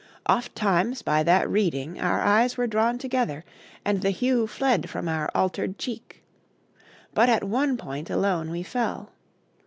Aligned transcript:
Oft 0.25 0.55
times 0.55 1.03
by 1.03 1.21
that 1.21 1.47
reading 1.47 2.01
Our 2.01 2.21
eyes 2.21 2.57
were 2.57 2.65
drawn 2.65 2.97
together, 2.97 3.45
and 3.85 4.01
the 4.01 4.09
hue 4.09 4.47
Fled 4.47 4.89
from 4.89 5.07
our 5.07 5.29
altered 5.35 5.77
cheek. 5.77 6.23
But 7.13 7.29
at 7.29 7.43
one 7.43 7.77
point 7.77 8.09
Alone 8.09 8.49
we 8.49 8.63
fell. 8.63 9.11